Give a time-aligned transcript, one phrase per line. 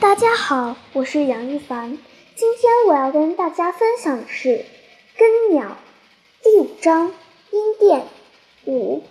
[0.00, 1.98] 大家好，我是杨一凡。
[2.34, 4.48] 今天我要跟大家分享的是
[5.18, 5.62] 《根鸟》
[6.42, 7.12] 第五章——
[7.52, 8.06] 阴殿
[8.64, 9.02] 五。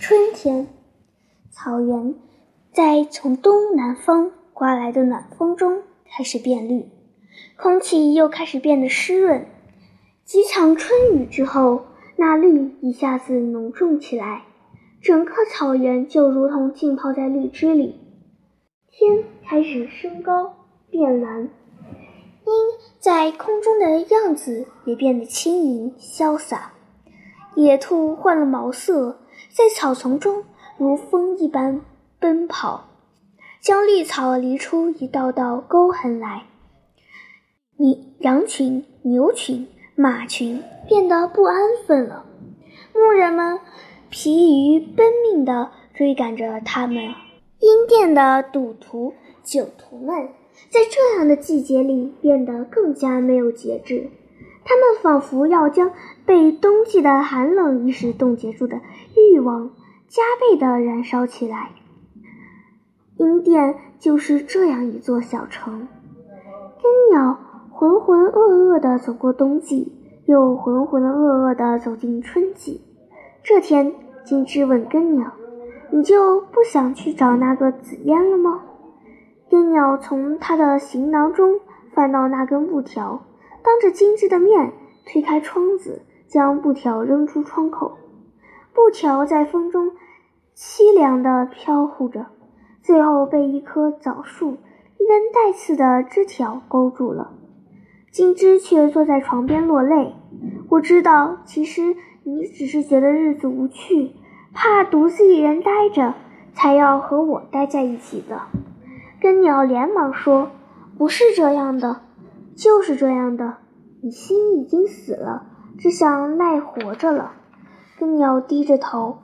[0.00, 0.66] 春天，
[1.52, 2.16] 草原
[2.72, 6.88] 在从东南方刮来的暖风中开始变绿，
[7.56, 9.46] 空气又开始变得湿润。
[10.24, 11.84] 几场春雨之后，
[12.16, 14.42] 那绿一下子浓重起来，
[15.00, 18.00] 整个草原就如同浸泡在绿汁里。
[18.98, 20.54] 天开始升高
[20.88, 22.52] 变蓝，鹰
[22.98, 26.72] 在空中的样子也变得轻盈潇洒。
[27.56, 29.20] 野兔换了毛色，
[29.50, 30.44] 在草丛中
[30.78, 31.82] 如风一般
[32.18, 32.86] 奔跑，
[33.60, 36.44] 将绿草犁出一道道沟痕来。
[37.76, 42.24] 你羊群、牛群、马群变得不安分了，
[42.94, 43.60] 牧人们
[44.08, 47.14] 疲于奔命地追赶着它们。
[47.58, 50.28] 阴殿的赌徒、酒徒们
[50.70, 54.10] 在这样的季节里变得更加没有节制，
[54.64, 55.92] 他们仿佛要将
[56.24, 58.80] 被冬季的寒冷一时冻结住的
[59.16, 59.70] 欲望
[60.08, 61.70] 加倍地燃烧起来。
[63.16, 65.88] 阴殿就是这样一座小城。
[66.82, 67.38] 根鸟
[67.70, 69.92] 浑浑噩噩地走过冬季，
[70.26, 72.82] 又浑浑噩噩地走进春季。
[73.42, 75.32] 这天，金枝问根鸟。
[75.90, 78.62] 你就不想去找那个紫烟了吗？
[79.48, 81.60] 根鸟从他的行囊中
[81.92, 83.22] 翻到那根布条，
[83.62, 84.72] 当着金枝的面
[85.06, 87.96] 推开窗子，将布条扔出窗口。
[88.74, 89.92] 布条在风中
[90.54, 92.26] 凄凉地飘忽着，
[92.82, 94.58] 最后被一棵枣树
[94.98, 97.32] 一根带刺的枝条勾住了。
[98.10, 100.14] 金枝却坐在床边落泪。
[100.70, 104.12] 我知道，其实你只是觉得日子无趣。
[104.58, 106.14] 怕独自一人呆着，
[106.54, 108.40] 才要和我待在一起的。
[109.20, 110.50] 根鸟连忙说
[110.96, 112.00] ：“不是这样的，
[112.56, 113.58] 就是这样的。
[114.00, 115.44] 你心已经死了，
[115.78, 117.34] 只想赖活着了。”
[118.00, 119.18] 根鸟低着头：“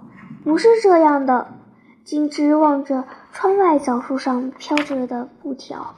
[0.45, 1.47] 不是这样的。”
[2.05, 5.95] 金枝望着窗外枣树上飘着的布条，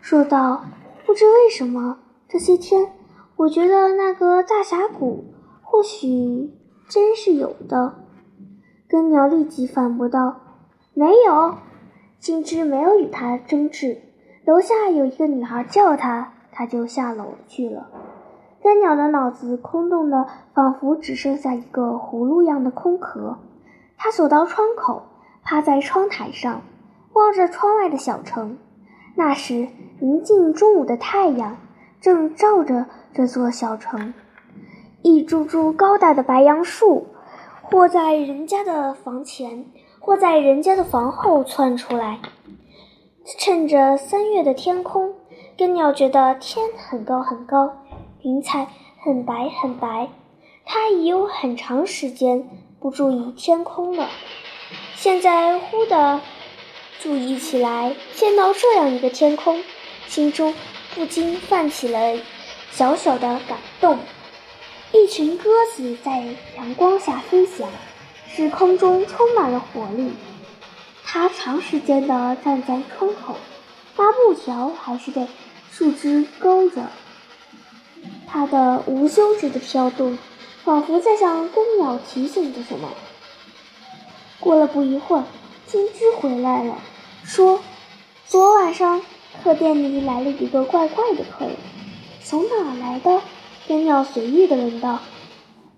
[0.00, 0.64] 说道
[1.04, 1.98] ：“不知为什么，
[2.28, 2.92] 这些天
[3.34, 6.52] 我觉得那个大峡谷或许
[6.88, 7.96] 真是有的。”
[8.88, 10.40] 根鸟立即反驳道
[10.94, 11.56] ：“没有。”
[12.20, 13.98] 金枝没有与他争执。
[14.46, 17.88] 楼下有一个女孩叫他，他就下楼去了。
[18.62, 23.38] 根鸟的脑子空洞的，仿佛只剩下一个葫芦样的空壳。
[23.98, 25.02] 他走到窗口，
[25.42, 26.62] 趴在窗台上，
[27.12, 28.56] 望着窗外的小城。
[29.16, 29.68] 那时，
[30.00, 31.58] 临近中午的太阳
[32.00, 34.14] 正照着这座小城，
[35.02, 37.06] 一株株高大的白杨树。
[37.74, 39.66] 或在人家的房前，
[39.98, 42.20] 或在人家的房后窜出来。
[43.36, 45.12] 趁着三月的天空，
[45.58, 47.82] 根鸟觉得天很高很高，
[48.22, 48.68] 云彩
[49.02, 50.08] 很白很白。
[50.64, 52.48] 它已有很长时间
[52.78, 54.08] 不注意天空了，
[54.94, 56.20] 现在忽地
[57.00, 59.60] 注意起来，见到这样一个天空，
[60.06, 60.54] 心中
[60.94, 62.16] 不禁泛起了
[62.70, 63.98] 小小的感动。
[64.92, 66.24] 一群鸽子在
[66.56, 67.68] 阳光下飞翔，
[68.28, 70.12] 使空中充满了活力。
[71.04, 73.36] 它长时间地站在窗口，
[73.96, 75.26] 那布条还是被
[75.70, 76.82] 树枝勾着。
[78.26, 80.18] 它的无休止的飘动，
[80.64, 82.88] 仿佛在向根鸟提醒着什么。
[84.40, 85.24] 过了不一会儿，
[85.66, 86.78] 金枝回来了，
[87.24, 87.60] 说
[88.26, 89.02] ：“昨晚上
[89.42, 91.56] 客店里来了一个怪怪的客人，
[92.22, 93.20] 从哪来的？”
[93.66, 94.98] 根鸟随意地问道：“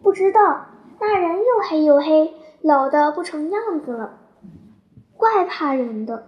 [0.03, 0.67] 不知道，
[1.01, 4.19] 那人又黑又黑，老得不成样子了，
[5.17, 6.27] 怪怕人的。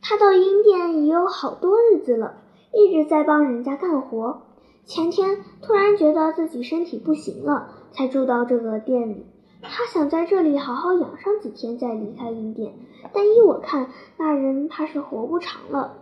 [0.00, 2.38] 他到阴殿已有好多日子了，
[2.72, 4.42] 一直在帮人家干活。
[4.86, 9.26] 前天突然觉得自己身体不行了，才住到这个店里。
[9.60, 12.72] 他想在这里好好养上几天，再离开阴殿。
[13.12, 15.98] 但依我看，那人怕是活不长了。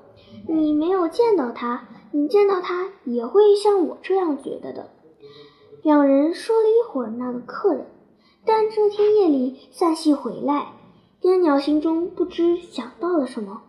[0.48, 4.88] 你没有见到他。”你见到他也会像我这样觉得的。
[5.82, 7.86] 两人说了一会儿那个客人，
[8.46, 10.75] 但这天夜里散戏回来，
[11.20, 13.62] 爹鸟心中不知想到了什么，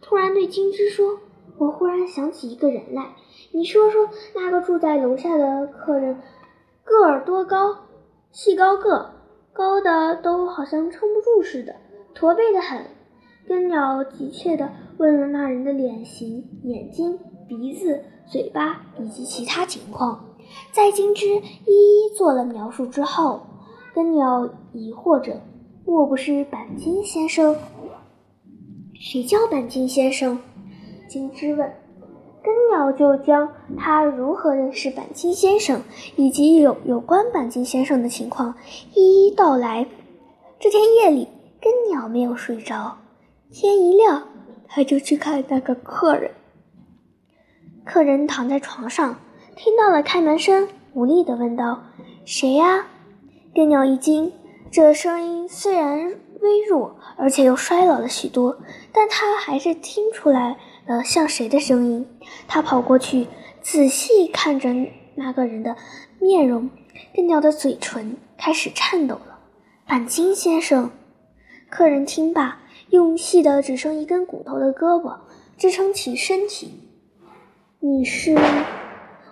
[0.00, 1.20] 突然对金枝说
[1.58, 3.14] ：“我忽然想起一个人来，
[3.52, 6.20] 你说说那个住在楼下的客人，
[6.82, 7.76] 个儿多高？
[8.32, 9.12] 细高个，
[9.52, 11.76] 高的都好像撑不住似的，
[12.14, 12.84] 驼背的很。”
[13.46, 17.18] 根鸟急切地问了那人的脸型、眼睛。
[17.48, 20.24] 鼻子、嘴巴以及其他情况，
[20.70, 23.42] 在金枝一一做了描述之后，
[23.94, 25.42] 根鸟疑惑着
[25.84, 27.54] ：“莫不是板金先生？
[28.98, 30.38] 谁叫板金先生？”
[31.10, 31.70] 金枝问。
[32.42, 33.46] 根鸟就将
[33.76, 35.82] 他如何认识板金先生，
[36.16, 38.54] 以及有有关板金先生的情况
[38.94, 39.86] 一一道来。
[40.58, 41.28] 这天夜里，
[41.60, 42.96] 根鸟没有睡着，
[43.52, 44.28] 天一亮，
[44.66, 46.30] 他就去看那个客人。
[47.84, 49.20] 客人躺在床上，
[49.54, 51.84] 听到了开门声，无力地问道
[52.24, 52.86] ：“谁呀？”
[53.52, 54.32] 电鸟一惊，
[54.70, 58.58] 这声音虽然微弱，而且又衰老了许多，
[58.90, 60.56] 但他还是听出来。
[60.86, 62.08] 了像谁的声音？
[62.48, 63.28] 他跑过去，
[63.60, 64.70] 仔细看着
[65.14, 65.76] 那个人的
[66.18, 66.70] 面容，
[67.12, 69.38] 电鸟的嘴唇开始颤抖了。
[69.86, 70.90] 板金先生，
[71.70, 72.61] 客人听罢，
[72.92, 75.16] 用细的只剩一根骨头的胳膊
[75.56, 76.90] 支撑起身体。
[77.80, 78.36] 你是？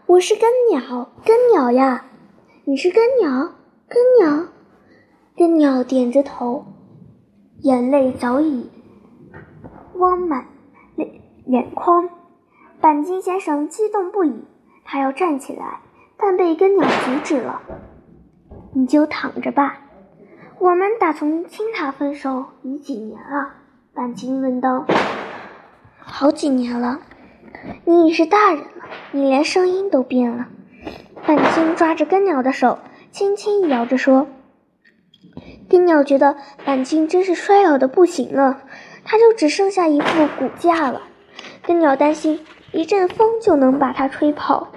[0.07, 2.07] 我是根鸟，根鸟呀！
[2.65, 3.53] 你是根鸟，
[3.87, 4.47] 根鸟。
[5.37, 6.65] 根鸟点着头，
[7.59, 8.71] 眼泪早已
[9.97, 10.47] 汪满。
[11.45, 12.09] 眼眶，
[12.81, 14.43] 板金先生激动不已，
[14.87, 15.81] 他要站起来，
[16.17, 17.61] 但被根鸟阻止了。
[18.73, 19.90] 你就躺着吧。
[20.61, 23.55] 我们打从青塔分手已几年了？
[23.95, 24.85] 板金问道。
[25.99, 26.99] 好几年了。
[27.87, 30.49] 你已是大人了，你连声音都变了。
[31.27, 32.79] 板金抓着根鸟的手，
[33.11, 34.27] 轻轻摇着说。
[35.71, 36.37] 根鸟觉得
[36.67, 38.61] 板金真是衰老的不行了，
[39.03, 41.01] 他就只剩下一副骨架了。
[41.63, 44.69] 根鸟担心一阵风就能把它吹跑。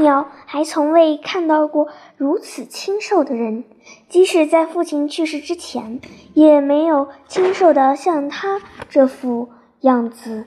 [0.00, 3.64] 鸟还从未看到过如此清瘦的人，
[4.08, 6.00] 即使在父亲去世之前，
[6.34, 9.48] 也没有清瘦的像他这副
[9.80, 10.46] 样子。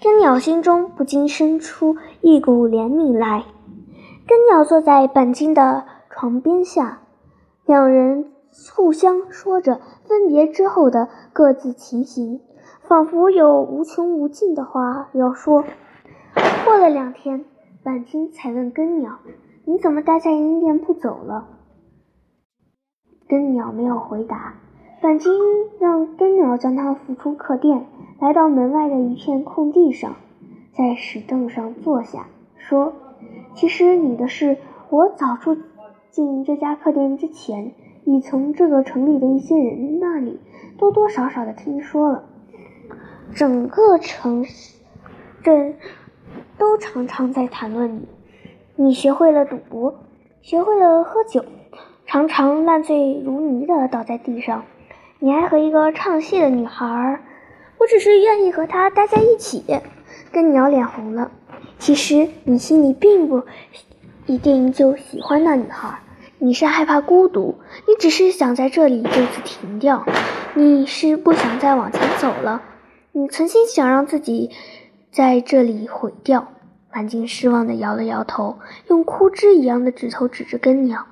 [0.00, 3.44] 根鸟心中不禁生出一股怜悯来。
[4.26, 7.00] 根鸟坐在板金的床边下，
[7.64, 8.32] 两人
[8.74, 12.40] 互相说着分别之后的各自情形。
[12.82, 15.62] 仿佛有无穷无尽的话要说。
[16.64, 17.44] 过了两天，
[17.88, 19.18] 板金才问根鸟
[19.64, 21.48] ：“你怎么待在阴殿不走了？”
[23.26, 24.56] 根鸟没有回答。
[25.00, 25.32] 板金
[25.80, 27.86] 让根鸟将他扶出客店，
[28.20, 30.16] 来到门外的一片空地上，
[30.74, 32.26] 在石凳上坐下，
[32.58, 32.92] 说
[33.56, 34.58] ：“其实你的事，
[34.90, 35.56] 我早住
[36.10, 37.72] 进这家客店之前，
[38.04, 40.38] 已从这个城里的一些人那里
[40.76, 42.24] 多多少少的听说了。”
[43.34, 44.44] 整个城
[45.42, 45.76] 镇
[46.58, 48.08] 都常常在谈论你。
[48.74, 49.94] 你学会了赌博，
[50.42, 51.44] 学会了喝酒，
[52.06, 54.64] 常常烂醉如泥的倒在地上。
[55.20, 57.20] 你还和一个唱戏的女孩儿，
[57.78, 59.64] 我只是愿意和她待在一起。
[60.30, 61.30] 跟鸟脸红了。
[61.78, 63.44] 其实你心里并不
[64.26, 66.00] 一定就喜欢那女孩，
[66.38, 70.04] 你是害怕孤独，你只是想在这里就此停掉，
[70.54, 72.62] 你是不想再往前走了。
[73.12, 74.50] 你存心想让自己
[75.10, 76.48] 在这里毁掉。
[76.90, 78.58] 板金失望地摇了摇头，
[78.88, 81.06] 用枯枝一样的指头指着根鸟，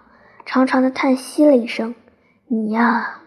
[0.44, 1.94] 长长的叹息了一声
[2.48, 3.20] ：“你呀。”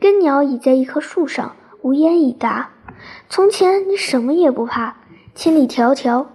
[0.00, 2.70] 根鸟倚在一棵树上，无言以答。
[3.28, 4.96] 从前你什么也不怕，
[5.34, 6.26] 千里迢迢，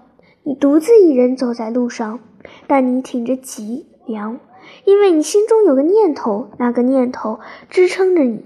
[0.44, 2.20] 你独自一人走在路上，
[2.68, 4.40] 但你挺着脊梁，
[4.86, 7.40] 因为你心中有个念头，那个念头
[7.70, 8.46] 支撑着你。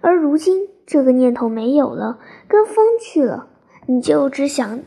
[0.00, 0.68] 而如今。
[0.86, 3.48] 这个念头没有了，跟风去了，
[3.86, 4.80] 你就只想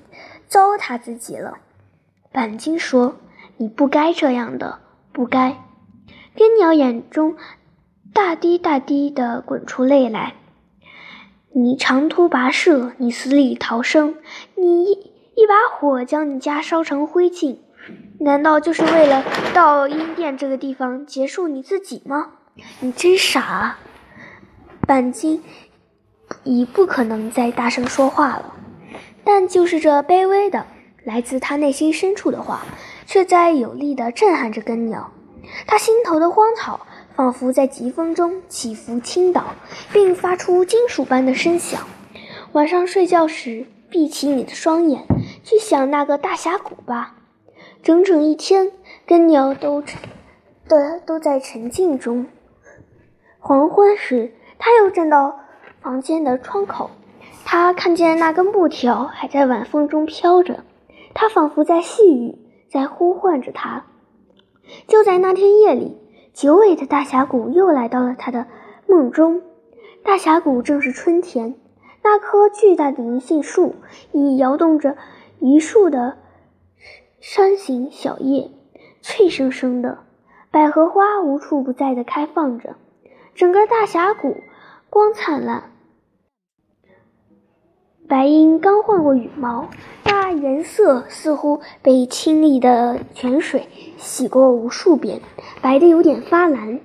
[0.47, 1.59] 糟蹋自己了。
[2.31, 3.15] 板金说
[3.57, 4.79] ：“你不该这样的，
[5.11, 5.63] 不该。”
[6.35, 7.35] 根鸟眼中
[8.13, 10.35] 大滴大滴的滚出泪来。
[11.53, 14.15] 你长途跋涉，你死里逃生，
[14.55, 14.91] 你一
[15.35, 17.57] 一把火将你家烧成灰烬，
[18.19, 19.23] 难道就是为了
[19.53, 22.33] 到阴殿这个地方结束你自己吗？
[22.79, 23.79] 你真傻啊，
[24.87, 25.43] 板金。
[26.43, 28.53] 已不可能再大声说话了，
[29.27, 30.65] 但就是这卑微的、
[31.03, 32.61] 来自他内心深处的话，
[33.05, 35.11] 却在有力地震撼着根鸟。
[35.65, 39.43] 他心头的荒草仿佛在疾风中起伏倾倒，
[39.91, 41.81] 并发出金属般的声响。
[42.53, 45.03] 晚上睡觉时，闭起你的双眼，
[45.43, 47.17] 去想那个大峡谷吧。
[47.83, 48.71] 整整一天，
[49.05, 49.99] 根鸟都沉
[50.69, 52.27] 的都在沉静中。
[53.39, 55.41] 黄昏时，他又站到。
[55.79, 56.89] 房间的窗口，
[57.49, 60.65] 他看见那根布条还在晚风中飘着，
[61.13, 62.37] 他仿佛在细语，
[62.69, 63.85] 在呼唤着他。
[64.85, 65.97] 就在那天夜里，
[66.33, 68.47] 九尾的大峡谷又来到了他的
[68.85, 69.41] 梦中。
[70.03, 71.55] 大峡谷正是春天，
[72.03, 73.75] 那棵巨大的银杏树
[74.11, 74.97] 已摇动着
[75.39, 76.17] 一树的
[77.21, 78.51] 山形小叶，
[79.01, 79.99] 脆生生的。
[80.51, 82.75] 百合花无处不在的开放着，
[83.33, 84.35] 整个大峡谷。
[84.89, 85.71] 光灿烂，
[88.07, 89.67] 白鹰刚换过羽毛，
[90.05, 95.19] 那颜色似乎被清丽的泉水洗过无数遍，
[95.61, 96.79] 白得有点发蓝。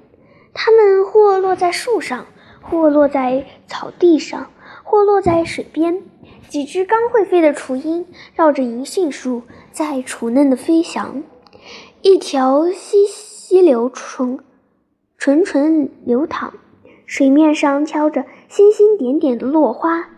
[0.52, 2.26] 它们或落在树上，
[2.60, 4.48] 或落在草地上，
[4.82, 6.02] 或落在水边。
[6.48, 11.22] 几只刚会飞的雏鹰绕着银杏树在雏嫩的飞翔。
[12.02, 14.40] 一条溪溪流纯
[15.16, 16.52] 纯纯流淌，
[17.06, 20.08] 水面上飘着星星点点的落花。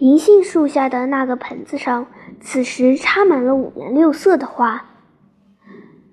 [0.00, 2.06] 银杏树下的那个盆子上，
[2.40, 4.86] 此时插满了五颜六色的花。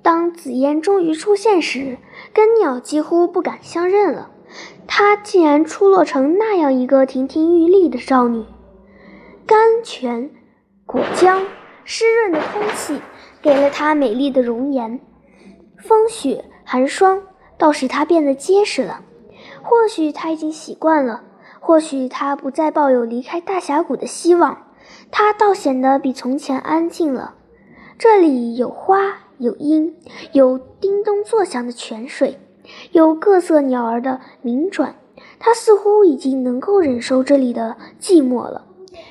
[0.02, 1.98] 当紫嫣终于出现时，
[2.34, 4.30] 根鸟几乎不敢相认了。
[4.88, 8.44] 她竟然出落成那样一个亭亭玉立的少女。
[9.46, 10.32] 甘泉、
[10.86, 11.46] 果浆、
[11.86, 13.00] 湿润的空气，
[13.42, 15.00] 给了她美丽的容颜。
[15.78, 17.22] 风雪、寒霜，
[17.58, 19.02] 倒使她变得结实了。
[19.62, 21.24] 或许她已经习惯了。
[21.68, 24.68] 或许他不再抱有离开大峡谷的希望，
[25.12, 27.36] 他倒显得比从前安静了。
[28.00, 29.94] 这里有花，有鹰，
[30.32, 32.40] 有叮咚作响的泉水，
[32.94, 34.96] 有各色鸟儿的鸣转。
[35.40, 38.66] 他似乎已经能够忍受这里的寂寞了。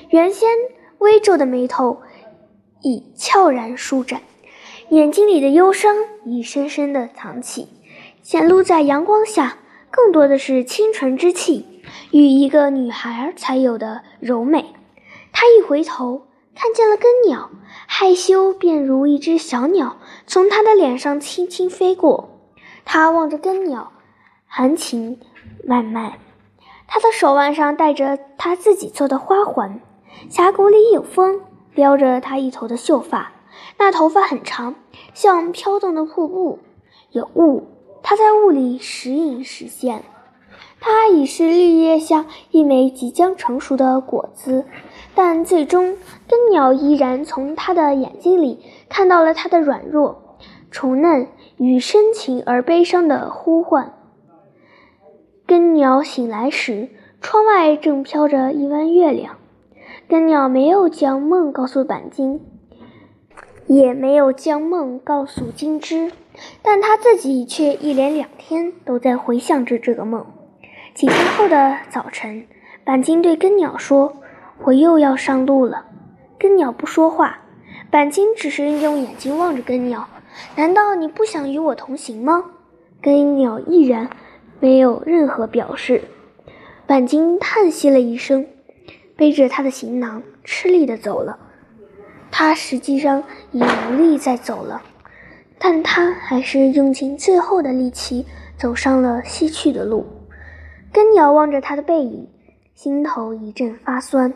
[0.09, 0.49] 原先
[0.97, 2.01] 微皱的眉头
[2.81, 4.21] 已悄然舒展，
[4.89, 5.95] 眼睛里的忧伤
[6.25, 7.67] 已深深地藏起，
[8.23, 9.59] 显露在阳光下，
[9.91, 11.67] 更多的是清纯之气。
[12.11, 14.73] 与一个女孩才有的柔美。
[15.31, 17.49] 他一回头，看见了根鸟，
[17.85, 22.29] 害羞便如一只小鸟，从他的脸上轻轻飞过。
[22.85, 23.91] 他望着根鸟，
[24.45, 25.19] 含情
[25.63, 26.19] 脉脉。
[26.87, 29.81] 他的手腕上戴着他自己做的花环。
[30.29, 31.41] 峡谷里有风，
[31.75, 33.33] 撩着他一头的秀发，
[33.77, 34.75] 那头发很长，
[35.13, 36.59] 像飘动的瀑布。
[37.11, 37.67] 有雾，
[38.01, 40.03] 他在雾里时隐时现。
[40.79, 44.65] 它已是绿叶下一枚即将成熟的果子，
[45.15, 45.97] 但最终
[46.27, 50.37] 根鸟依然从它的眼睛里看到了它的软弱、
[50.71, 53.93] 虫嫩与深情而悲伤的呼唤。
[55.45, 56.89] 根鸟醒来时，
[57.21, 59.37] 窗外正飘着一弯月亮。
[60.07, 62.41] 根鸟没有将梦告诉板金，
[63.65, 66.11] 也没有将梦告诉金枝，
[66.61, 70.25] 但他自己却一连两天都在回想着这个梦。
[70.97, 72.47] 几天后的早晨，
[72.83, 74.17] 板金对根鸟说
[74.65, 75.85] ：“我又要上路了。”
[76.39, 77.37] 根鸟不说话，
[77.91, 80.07] 板金只是用眼睛望着根鸟。
[80.57, 82.45] “难道你不想与我同行吗？”
[82.99, 84.09] 根鸟依然
[84.59, 86.01] 没有任何表示。
[86.87, 88.47] 板金叹息了一声，
[89.15, 91.37] 背着他的行囊，吃力地走了。
[92.31, 94.81] 他实际上已无力再走了，
[95.59, 98.25] 但他还是用尽最后的力气
[98.57, 100.03] 走上了西去的路。
[100.97, 102.27] 根鸟望着他的背影，
[102.73, 104.33] 心头一阵发酸。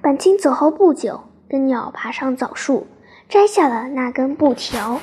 [0.00, 2.86] 板青走后不久，根鸟爬上枣树，
[3.28, 5.00] 摘下了那根布条。